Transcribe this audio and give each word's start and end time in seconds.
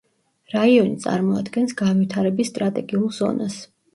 რაიონი 0.53 0.95
წარმოადგენს 1.03 1.77
განვითარების 1.83 2.51
სტრატეგიულ 2.53 3.09
ზონას. 3.21 3.59